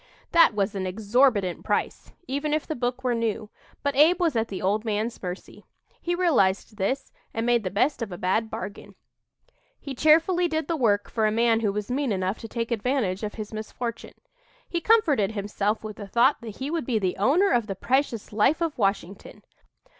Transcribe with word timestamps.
That 0.31 0.55
was 0.55 0.73
an 0.73 0.87
exorbitant 0.87 1.63
price, 1.63 2.11
even 2.27 2.55
if 2.55 2.65
the 2.65 2.73
book 2.73 3.03
were 3.03 3.13
new, 3.13 3.51
but 3.83 3.95
Abe 3.95 4.19
was 4.19 4.35
at 4.35 4.47
the 4.47 4.59
old 4.59 4.83
man's 4.83 5.21
mercy. 5.21 5.63
He 6.01 6.15
realized 6.15 6.77
this, 6.77 7.11
and 7.35 7.45
made 7.45 7.63
the 7.63 7.69
best 7.69 8.01
of 8.01 8.11
a 8.11 8.17
bad 8.17 8.49
bargain. 8.49 8.95
He 9.79 9.93
cheerfully 9.93 10.47
did 10.47 10.67
the 10.67 10.75
work 10.75 11.07
for 11.07 11.27
a 11.27 11.31
man 11.31 11.59
who 11.59 11.71
was 11.71 11.91
mean 11.91 12.11
enough 12.11 12.39
to 12.39 12.47
take 12.47 12.71
advantage 12.71 13.21
of 13.21 13.35
his 13.35 13.53
misfortune. 13.53 14.15
He 14.67 14.81
comforted 14.81 15.33
himself 15.33 15.83
with 15.83 15.97
the 15.97 16.07
thought 16.07 16.41
that 16.41 16.55
he 16.57 16.71
would 16.71 16.87
be 16.87 16.97
the 16.97 17.17
owner 17.17 17.51
of 17.51 17.67
the 17.67 17.75
precious 17.75 18.33
"Life 18.33 18.59
of 18.59 18.79
Washington." 18.79 19.43